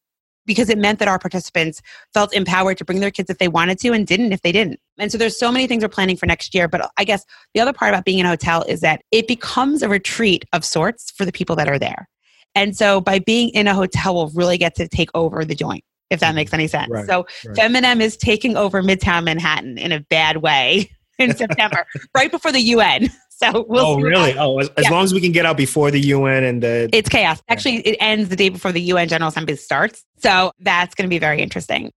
because 0.49 0.67
it 0.67 0.79
meant 0.79 0.97
that 0.97 1.07
our 1.07 1.19
participants 1.19 1.79
felt 2.11 2.33
empowered 2.33 2.75
to 2.79 2.83
bring 2.83 3.01
their 3.01 3.11
kids 3.11 3.29
if 3.29 3.37
they 3.37 3.47
wanted 3.47 3.77
to 3.77 3.93
and 3.93 4.07
didn't 4.07 4.33
if 4.33 4.41
they 4.41 4.51
didn't. 4.51 4.79
And 4.97 5.11
so 5.11 5.17
there's 5.19 5.37
so 5.37 5.51
many 5.51 5.67
things 5.67 5.83
we're 5.83 5.89
planning 5.89 6.17
for 6.17 6.25
next 6.25 6.55
year. 6.55 6.67
But 6.67 6.89
I 6.97 7.03
guess 7.03 7.23
the 7.53 7.61
other 7.61 7.71
part 7.71 7.93
about 7.93 8.03
being 8.03 8.17
in 8.17 8.25
a 8.25 8.29
hotel 8.29 8.65
is 8.67 8.81
that 8.81 9.03
it 9.11 9.27
becomes 9.27 9.83
a 9.83 9.87
retreat 9.87 10.43
of 10.51 10.65
sorts 10.65 11.11
for 11.11 11.23
the 11.23 11.31
people 11.31 11.55
that 11.57 11.69
are 11.69 11.77
there. 11.77 12.09
And 12.55 12.75
so 12.75 12.99
by 12.99 13.19
being 13.19 13.49
in 13.49 13.67
a 13.67 13.75
hotel, 13.75 14.15
we'll 14.15 14.31
really 14.33 14.57
get 14.57 14.73
to 14.75 14.87
take 14.87 15.11
over 15.13 15.45
the 15.45 15.53
joint 15.53 15.83
if 16.09 16.19
that 16.21 16.33
makes 16.33 16.51
any 16.51 16.65
sense. 16.65 16.89
Right, 16.89 17.05
so 17.05 17.27
right. 17.45 17.55
Feminem 17.55 18.01
is 18.01 18.17
taking 18.17 18.57
over 18.57 18.81
Midtown 18.81 19.23
Manhattan 19.25 19.77
in 19.77 19.91
a 19.91 19.99
bad 19.99 20.37
way 20.37 20.89
in 21.19 21.35
September, 21.35 21.85
right 22.15 22.31
before 22.31 22.51
the 22.51 22.61
UN. 22.61 23.11
So 23.41 23.65
we'll 23.69 23.85
oh, 23.85 23.99
really? 23.99 24.37
Oh, 24.37 24.59
as, 24.59 24.69
as 24.75 24.89
long 24.89 25.03
as 25.03 25.13
we 25.13 25.21
can 25.21 25.31
get 25.31 25.45
out 25.45 25.55
before 25.55 25.91
the 25.91 25.99
UN 26.01 26.43
and 26.43 26.61
the. 26.61 26.89
It's 26.91 27.07
chaos. 27.07 27.41
Actually, 27.47 27.77
it 27.87 27.95
ends 27.99 28.29
the 28.29 28.35
day 28.35 28.49
before 28.49 28.73
the 28.73 28.81
UN 28.81 29.07
General 29.07 29.29
Assembly 29.29 29.55
starts. 29.55 30.03
So 30.17 30.51
that's 30.59 30.93
going 30.93 31.07
to 31.07 31.09
be 31.09 31.19
very 31.19 31.41
interesting. 31.41 31.91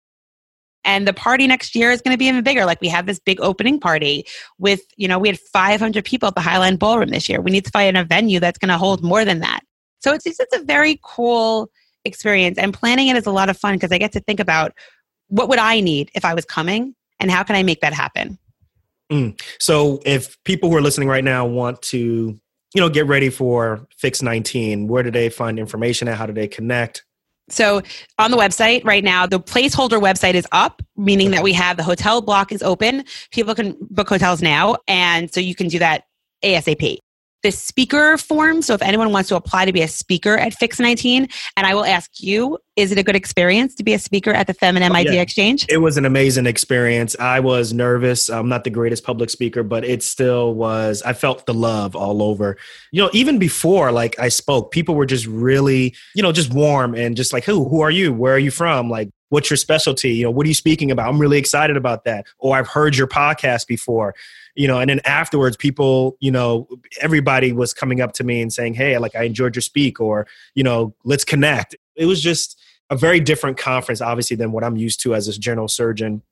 And 0.84 1.06
the 1.06 1.12
party 1.12 1.46
next 1.46 1.74
year 1.74 1.90
is 1.90 2.00
going 2.00 2.14
to 2.14 2.18
be 2.18 2.26
even 2.26 2.42
bigger. 2.42 2.64
Like 2.64 2.80
we 2.80 2.88
have 2.88 3.06
this 3.06 3.18
big 3.18 3.40
opening 3.40 3.80
party 3.80 4.24
with, 4.58 4.82
you 4.96 5.08
know, 5.08 5.18
we 5.18 5.28
had 5.28 5.38
500 5.38 6.04
people 6.04 6.28
at 6.28 6.34
the 6.34 6.40
Highline 6.40 6.78
Ballroom 6.78 7.10
this 7.10 7.28
year. 7.28 7.40
We 7.40 7.50
need 7.50 7.64
to 7.64 7.70
find 7.70 7.96
a 7.96 8.04
venue 8.04 8.40
that's 8.40 8.58
going 8.58 8.68
to 8.68 8.78
hold 8.78 9.02
more 9.02 9.24
than 9.24 9.40
that. 9.40 9.60
So 10.00 10.12
it's, 10.12 10.26
it's 10.26 10.40
a 10.54 10.64
very 10.64 11.00
cool 11.04 11.70
experience. 12.04 12.58
And 12.58 12.74
planning 12.74 13.08
it 13.08 13.16
is 13.16 13.26
a 13.26 13.30
lot 13.30 13.48
of 13.48 13.56
fun 13.56 13.74
because 13.74 13.92
I 13.92 13.98
get 13.98 14.12
to 14.12 14.20
think 14.20 14.40
about 14.40 14.72
what 15.28 15.48
would 15.48 15.58
I 15.58 15.80
need 15.80 16.10
if 16.14 16.24
I 16.24 16.34
was 16.34 16.44
coming 16.44 16.94
and 17.20 17.30
how 17.30 17.42
can 17.44 17.54
I 17.54 17.62
make 17.62 17.80
that 17.80 17.92
happen? 17.92 18.38
Mm. 19.12 19.40
So 19.58 20.00
if 20.06 20.42
people 20.44 20.70
who 20.70 20.76
are 20.76 20.80
listening 20.80 21.08
right 21.08 21.24
now 21.24 21.44
want 21.44 21.82
to, 21.82 21.98
you 21.98 22.80
know, 22.80 22.88
get 22.88 23.06
ready 23.06 23.28
for 23.28 23.86
Fix 23.96 24.22
19, 24.22 24.88
where 24.88 25.02
do 25.02 25.10
they 25.10 25.28
find 25.28 25.58
information 25.58 26.08
at? 26.08 26.16
How 26.16 26.26
do 26.26 26.32
they 26.32 26.48
connect? 26.48 27.04
So 27.50 27.82
on 28.18 28.30
the 28.30 28.36
website 28.38 28.84
right 28.84 29.04
now, 29.04 29.26
the 29.26 29.38
placeholder 29.38 30.00
website 30.00 30.34
is 30.34 30.46
up, 30.52 30.80
meaning 30.96 31.32
that 31.32 31.42
we 31.42 31.52
have 31.52 31.76
the 31.76 31.82
hotel 31.82 32.22
block 32.22 32.50
is 32.50 32.62
open. 32.62 33.04
People 33.30 33.54
can 33.54 33.76
book 33.90 34.08
hotels 34.08 34.40
now. 34.40 34.76
And 34.88 35.32
so 35.32 35.40
you 35.40 35.54
can 35.54 35.68
do 35.68 35.78
that 35.78 36.04
ASAP 36.42 36.98
the 37.42 37.50
speaker 37.50 38.16
form. 38.16 38.62
So 38.62 38.74
if 38.74 38.82
anyone 38.82 39.12
wants 39.12 39.28
to 39.30 39.36
apply 39.36 39.64
to 39.64 39.72
be 39.72 39.82
a 39.82 39.88
speaker 39.88 40.36
at 40.36 40.54
Fix 40.54 40.78
19, 40.78 41.28
and 41.56 41.66
I 41.66 41.74
will 41.74 41.84
ask 41.84 42.10
you, 42.20 42.58
is 42.76 42.90
it 42.90 42.98
a 42.98 43.02
good 43.02 43.16
experience 43.16 43.74
to 43.74 43.82
be 43.82 43.92
a 43.92 43.98
speaker 43.98 44.30
at 44.30 44.46
the 44.46 44.54
Feminem 44.54 44.90
oh, 44.90 44.94
Idea 44.94 45.14
yeah. 45.14 45.20
Exchange? 45.20 45.66
It 45.68 45.78
was 45.78 45.96
an 45.96 46.04
amazing 46.04 46.46
experience. 46.46 47.14
I 47.18 47.40
was 47.40 47.72
nervous. 47.72 48.30
I'm 48.30 48.48
not 48.48 48.64
the 48.64 48.70
greatest 48.70 49.04
public 49.04 49.28
speaker, 49.28 49.62
but 49.62 49.84
it 49.84 50.02
still 50.02 50.54
was. 50.54 51.02
I 51.02 51.12
felt 51.12 51.46
the 51.46 51.54
love 51.54 51.94
all 51.94 52.22
over. 52.22 52.56
You 52.92 53.02
know, 53.02 53.10
even 53.12 53.38
before 53.38 53.92
like 53.92 54.18
I 54.18 54.28
spoke, 54.28 54.70
people 54.70 54.94
were 54.94 55.06
just 55.06 55.26
really, 55.26 55.94
you 56.14 56.22
know, 56.22 56.32
just 56.32 56.52
warm 56.52 56.94
and 56.94 57.16
just 57.16 57.32
like, 57.32 57.44
who, 57.44 57.68
who 57.68 57.80
are 57.80 57.90
you? 57.90 58.12
Where 58.12 58.34
are 58.34 58.38
you 58.38 58.50
from? 58.50 58.88
Like, 58.88 59.10
what's 59.32 59.48
your 59.48 59.56
specialty? 59.56 60.10
You 60.10 60.24
know, 60.24 60.30
what 60.30 60.44
are 60.44 60.48
you 60.48 60.54
speaking 60.54 60.90
about? 60.90 61.08
I'm 61.08 61.18
really 61.18 61.38
excited 61.38 61.76
about 61.76 62.04
that. 62.04 62.26
Or 62.38 62.54
I've 62.54 62.68
heard 62.68 62.96
your 62.96 63.06
podcast 63.06 63.66
before 63.66 64.14
you 64.54 64.68
know 64.68 64.78
and 64.78 64.90
then 64.90 65.00
afterwards 65.06 65.56
people 65.56 66.16
you 66.20 66.30
know 66.30 66.68
everybody 67.00 67.52
was 67.52 67.72
coming 67.72 68.02
up 68.02 68.12
to 68.12 68.22
me 68.22 68.42
and 68.42 68.52
saying 68.52 68.74
hey 68.74 68.98
like 68.98 69.16
i 69.16 69.22
enjoyed 69.22 69.56
your 69.56 69.62
speak 69.62 69.98
or 69.98 70.26
you 70.54 70.62
know 70.62 70.94
let's 71.04 71.24
connect 71.24 71.74
it 71.96 72.04
was 72.04 72.22
just 72.22 72.60
a 72.90 72.96
very 72.96 73.18
different 73.18 73.56
conference 73.56 74.02
obviously 74.02 74.36
than 74.36 74.52
what 74.52 74.62
i'm 74.62 74.76
used 74.76 75.00
to 75.00 75.14
as 75.14 75.26
a 75.26 75.38
general 75.38 75.68
surgeon 75.68 76.22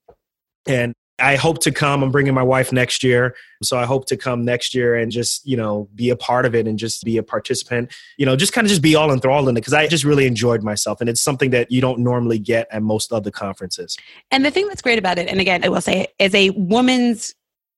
and 0.67 0.93
I 1.21 1.37
hope 1.37 1.61
to 1.63 1.71
come. 1.71 2.03
I'm 2.03 2.11
bringing 2.11 2.35
my 2.35 2.43
wife 2.43 2.73
next 2.73 3.03
year. 3.03 3.35
So 3.63 3.79
I 3.79 3.85
hope 3.85 4.07
to 4.07 4.17
come 4.17 4.45
next 4.45 4.75
year 4.75 4.95
and 4.95 5.13
just, 5.13 5.47
you 5.47 5.57
know, 5.57 5.89
be 5.95 6.11
a 6.11 6.17
part 6.17 6.47
of 6.47 6.55
it 6.55 6.67
and 6.67 6.79
just 6.79 7.05
be 7.05 7.17
a 7.17 7.23
participant, 7.23 7.93
you 8.17 8.27
know, 8.27 8.37
just 8.37 8.53
kind 8.53 8.65
of 8.65 8.71
just 8.71 8.83
be 8.83 8.95
all 8.95 9.13
enthralled 9.13 9.49
in 9.49 9.57
it 9.57 9.61
because 9.61 9.75
I 9.75 9.87
just 9.87 10.05
really 10.05 10.27
enjoyed 10.27 10.63
myself. 10.63 11.01
And 11.01 11.11
it's 11.11 11.21
something 11.21 11.51
that 11.51 11.71
you 11.71 11.81
don't 11.81 11.99
normally 12.01 12.39
get 12.39 12.67
at 12.71 12.83
most 12.83 13.13
other 13.13 13.31
conferences. 13.31 13.97
And 14.31 14.45
the 14.45 14.51
thing 14.51 14.69
that's 14.69 14.83
great 14.83 14.99
about 14.99 15.19
it, 15.19 15.29
and 15.29 15.41
again, 15.41 15.65
I 15.65 15.69
will 15.69 15.81
say, 15.81 16.09
is 16.19 16.35
a 16.35 16.51
woman's 16.51 17.35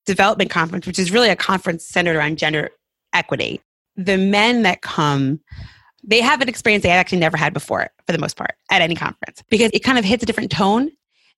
development 0.07 0.51
conference, 0.51 0.87
which 0.87 0.99
is 0.99 1.11
really 1.11 1.29
a 1.29 1.37
conference 1.37 1.87
centered 1.87 2.17
around 2.17 2.39
gender 2.39 2.71
equity, 3.13 3.61
the 3.97 4.17
men 4.17 4.63
that 4.63 4.83
come, 4.83 5.41
they 6.05 6.21
have 6.21 6.41
an 6.41 6.49
experience 6.49 6.83
they 6.83 6.91
actually 6.91 7.19
never 7.19 7.37
had 7.37 7.53
before, 7.53 7.89
for 8.07 8.13
the 8.13 8.19
most 8.19 8.37
part, 8.37 8.55
at 8.71 8.83
any 8.83 8.95
conference, 8.95 9.43
because 9.49 9.71
it 9.73 9.81
kind 9.81 9.99
of 9.99 10.05
hits 10.05 10.23
a 10.23 10.27
different 10.27 10.51
tone 10.51 10.91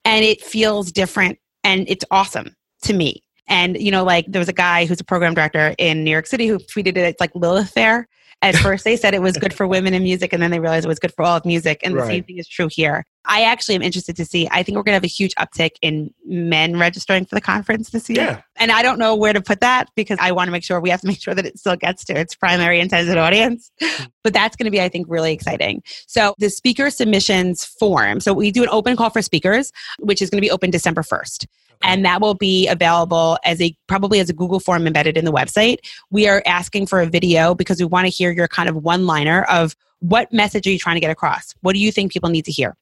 and 0.04 0.25
it 0.25 0.42
feels 0.42 0.92
different 0.92 1.38
and 1.64 1.85
it's 1.88 2.04
awesome 2.11 2.54
to 2.83 2.92
me. 2.92 3.23
And, 3.49 3.76
you 3.80 3.90
know, 3.90 4.04
like 4.04 4.26
there 4.28 4.38
was 4.38 4.49
a 4.49 4.54
guy 4.54 4.87
who's 4.87 5.00
a 5.00 5.04
program 5.04 5.35
director 5.35 5.75
in 5.78 6.04
New 6.04 6.11
York 6.11 6.26
City 6.26 6.47
who 6.47 6.59
tweeted 6.59 6.88
it, 6.88 6.99
it's 6.99 7.21
like 7.21 7.35
Lilith 7.35 7.71
Fair. 7.71 8.09
At 8.44 8.56
first, 8.56 8.84
they 8.84 8.96
said 8.96 9.14
it 9.14 9.22
was 9.22 9.36
good 9.38 9.54
for 9.54 9.66
women 9.66 9.94
in 9.94 10.02
music, 10.02 10.32
and 10.32 10.42
then 10.42 10.50
they 10.50 10.60
realized 10.60 10.84
it 10.84 10.88
was 10.88 10.98
good 10.98 11.14
for 11.14 11.24
all 11.24 11.36
of 11.36 11.44
music. 11.44 11.80
And 11.82 11.94
the 11.94 12.00
right. 12.00 12.06
same 12.06 12.24
thing 12.24 12.38
is 12.38 12.46
true 12.46 12.68
here. 12.70 13.04
I 13.24 13.42
actually 13.42 13.74
am 13.74 13.82
interested 13.82 14.16
to 14.16 14.24
see. 14.24 14.46
I 14.50 14.62
think 14.62 14.76
we're 14.76 14.82
going 14.82 14.92
to 14.92 14.96
have 14.96 15.04
a 15.04 15.06
huge 15.06 15.34
uptick 15.36 15.76
in 15.80 16.12
men 16.26 16.78
registering 16.78 17.24
for 17.24 17.34
the 17.34 17.40
conference 17.40 17.88
this 17.90 18.10
year. 18.10 18.22
Yeah. 18.22 18.40
And 18.56 18.70
I 18.70 18.82
don't 18.82 18.98
know 18.98 19.14
where 19.14 19.32
to 19.32 19.40
put 19.40 19.60
that 19.60 19.88
because 19.96 20.18
I 20.20 20.32
want 20.32 20.48
to 20.48 20.52
make 20.52 20.62
sure 20.62 20.78
we 20.78 20.90
have 20.90 21.00
to 21.00 21.06
make 21.06 21.22
sure 21.22 21.34
that 21.34 21.46
it 21.46 21.58
still 21.58 21.76
gets 21.76 22.04
to 22.04 22.18
its 22.18 22.34
primary 22.34 22.80
intended 22.80 23.16
audience. 23.16 23.70
Hmm. 23.82 24.04
but 24.22 24.34
that's 24.34 24.56
going 24.56 24.66
to 24.66 24.70
be, 24.70 24.80
I 24.80 24.88
think, 24.88 25.06
really 25.08 25.32
exciting. 25.32 25.82
So 26.06 26.34
the 26.38 26.50
speaker 26.50 26.90
submissions 26.90 27.64
form. 27.64 28.20
So 28.20 28.34
we 28.34 28.50
do 28.50 28.62
an 28.62 28.68
open 28.70 28.96
call 28.96 29.10
for 29.10 29.22
speakers, 29.22 29.72
which 30.00 30.20
is 30.20 30.28
going 30.28 30.38
to 30.38 30.46
be 30.46 30.50
open 30.50 30.70
December 30.70 31.02
1st 31.02 31.46
and 31.84 32.04
that 32.04 32.20
will 32.20 32.34
be 32.34 32.66
available 32.66 33.38
as 33.44 33.60
a 33.60 33.76
probably 33.86 34.18
as 34.18 34.28
a 34.30 34.32
Google 34.32 34.58
form 34.58 34.86
embedded 34.86 35.16
in 35.16 35.24
the 35.24 35.32
website. 35.32 35.76
We 36.10 36.26
are 36.26 36.42
asking 36.46 36.86
for 36.86 37.00
a 37.00 37.06
video 37.06 37.54
because 37.54 37.78
we 37.78 37.84
want 37.84 38.06
to 38.06 38.10
hear 38.10 38.32
your 38.32 38.48
kind 38.48 38.68
of 38.68 38.76
one 38.76 39.06
liner 39.06 39.44
of 39.44 39.76
what 40.00 40.32
message 40.32 40.66
are 40.66 40.70
you 40.70 40.78
trying 40.78 40.96
to 40.96 41.00
get 41.00 41.10
across? 41.10 41.54
What 41.60 41.74
do 41.74 41.78
you 41.78 41.92
think 41.92 42.12
people 42.12 42.30
need 42.30 42.46
to 42.46 42.52
hear? 42.52 42.76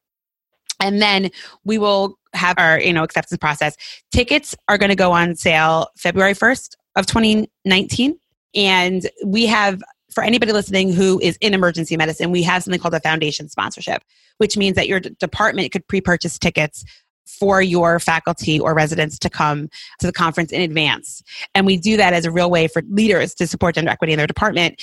And 0.81 1.03
then 1.03 1.31
we 1.65 1.79
will 1.79 2.19
have 2.33 2.55
our 2.59 2.81
you 2.81 2.93
know 2.93 3.03
acceptance 3.03 3.39
process. 3.39 3.77
Tickets 4.13 4.57
are 4.69 4.79
going 4.79 4.91
to 4.91 4.97
go 4.97 5.13
on 5.13 5.35
sale 5.35 5.89
February 5.99 6.35
1st 6.35 6.77
of 6.97 7.07
2019 7.07 8.19
and 8.55 9.11
we 9.25 9.47
have 9.47 9.83
for 10.13 10.23
anybody 10.23 10.53
listening 10.53 10.93
who 10.93 11.19
is 11.21 11.39
in 11.41 11.55
emergency 11.55 11.97
medicine, 11.97 12.31
we 12.31 12.43
have 12.43 12.63
something 12.63 12.81
called 12.81 12.95
a 12.95 13.01
foundation 13.01 13.49
sponsorship, 13.49 14.03
which 14.39 14.57
means 14.57 14.77
that 14.77 14.87
your 14.87 15.01
d- 15.01 15.17
department 15.19 15.73
could 15.73 15.87
pre 15.89 16.01
purchase 16.01 16.39
tickets 16.39 16.85
for 17.27 17.63
your 17.63 17.99
faculty 17.99 18.59
or 18.59 18.75
residents 18.75 19.19
to 19.19 19.31
come 19.31 19.69
to 19.99 20.07
the 20.07 20.13
conference 20.13 20.53
in 20.53 20.61
advance. 20.61 21.23
And 21.55 21.67
we 21.67 21.77
do 21.77 21.97
that 21.97 22.13
as 22.13 22.25
a 22.25 22.31
real 22.31 22.51
way 22.51 22.69
for 22.69 22.83
leaders 22.89 23.35
to 23.37 23.47
support 23.47 23.75
gender 23.75 23.91
equity 23.91 24.13
in 24.13 24.17
their 24.17 24.27
department 24.27 24.83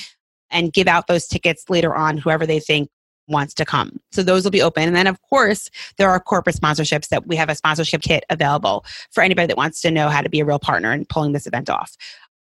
and 0.49 0.73
give 0.73 0.87
out 0.87 1.07
those 1.07 1.27
tickets 1.27 1.65
later 1.69 1.95
on, 1.95 2.17
whoever 2.17 2.45
they 2.45 2.59
think 2.59 2.89
wants 3.27 3.53
to 3.53 3.65
come. 3.65 3.99
So 4.11 4.23
those 4.23 4.43
will 4.43 4.51
be 4.51 4.61
open. 4.61 4.83
And 4.83 4.95
then, 4.95 5.07
of 5.07 5.21
course, 5.21 5.69
there 5.97 6.09
are 6.09 6.19
corporate 6.19 6.55
sponsorships 6.55 7.09
that 7.09 7.27
we 7.27 7.35
have 7.35 7.49
a 7.49 7.55
sponsorship 7.55 8.01
kit 8.01 8.23
available 8.29 8.83
for 9.11 9.21
anybody 9.21 9.47
that 9.47 9.57
wants 9.57 9.81
to 9.81 9.91
know 9.91 10.09
how 10.09 10.21
to 10.21 10.29
be 10.29 10.39
a 10.39 10.45
real 10.45 10.59
partner 10.59 10.91
in 10.91 11.05
pulling 11.05 11.33
this 11.33 11.45
event 11.45 11.69
off. 11.69 11.95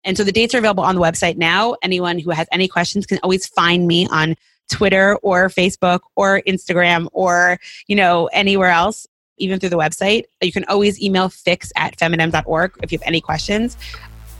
And 0.04 0.16
so 0.16 0.24
the 0.24 0.32
dates 0.32 0.54
are 0.54 0.58
available 0.58 0.84
on 0.84 0.94
the 0.94 1.00
website 1.00 1.36
now. 1.36 1.76
Anyone 1.82 2.18
who 2.18 2.30
has 2.30 2.48
any 2.50 2.66
questions 2.66 3.04
can 3.04 3.18
always 3.22 3.46
find 3.46 3.86
me 3.86 4.08
on 4.10 4.34
Twitter 4.70 5.16
or 5.16 5.48
Facebook 5.48 6.00
or 6.16 6.40
Instagram 6.46 7.08
or, 7.12 7.58
you 7.86 7.96
know, 7.96 8.26
anywhere 8.32 8.70
else 8.70 9.06
even 9.40 9.58
through 9.58 9.70
the 9.70 9.78
website. 9.78 10.24
You 10.40 10.52
can 10.52 10.64
always 10.64 11.00
email 11.02 11.28
fix 11.28 11.72
at 11.76 11.96
feminem.org 11.96 12.72
if 12.82 12.92
you 12.92 12.98
have 12.98 13.06
any 13.06 13.20
questions. 13.20 13.76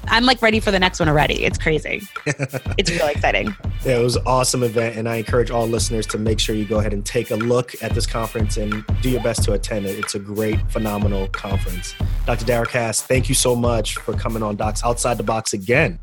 I'm 0.08 0.24
like 0.24 0.40
ready 0.42 0.60
for 0.60 0.70
the 0.70 0.78
next 0.78 0.98
one 0.98 1.08
already. 1.08 1.44
It's 1.44 1.58
crazy. 1.58 2.02
it's 2.26 2.90
really 2.90 3.12
exciting. 3.12 3.54
Yeah, 3.84 3.98
it 3.98 4.02
was 4.02 4.16
an 4.16 4.22
awesome 4.26 4.62
event, 4.62 4.96
and 4.96 5.08
I 5.08 5.16
encourage 5.16 5.50
all 5.50 5.66
listeners 5.66 6.06
to 6.08 6.18
make 6.18 6.40
sure 6.40 6.54
you 6.54 6.64
go 6.64 6.78
ahead 6.78 6.92
and 6.92 7.04
take 7.04 7.30
a 7.30 7.36
look 7.36 7.74
at 7.82 7.92
this 7.92 8.06
conference 8.06 8.56
and 8.56 8.84
do 9.02 9.10
your 9.10 9.22
best 9.22 9.44
to 9.44 9.52
attend 9.52 9.86
it. 9.86 9.98
It's 9.98 10.14
a 10.14 10.18
great, 10.18 10.58
phenomenal 10.70 11.28
conference. 11.28 11.94
Dr. 12.26 12.44
Dara 12.44 12.66
Kass, 12.66 13.02
thank 13.02 13.28
you 13.28 13.34
so 13.34 13.54
much 13.54 13.96
for 13.96 14.14
coming 14.14 14.42
on 14.42 14.56
Docs 14.56 14.84
Outside 14.84 15.18
the 15.18 15.22
Box 15.22 15.52
again. 15.52 15.98